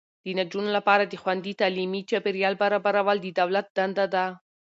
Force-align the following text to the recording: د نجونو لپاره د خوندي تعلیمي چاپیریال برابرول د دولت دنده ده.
د 0.23 0.25
نجونو 0.39 0.69
لپاره 0.77 1.03
د 1.05 1.13
خوندي 1.21 1.53
تعلیمي 1.61 2.01
چاپیریال 2.09 2.55
برابرول 2.63 3.17
د 3.21 3.27
دولت 3.39 3.67
دنده 3.77 4.05
ده. 4.13 4.25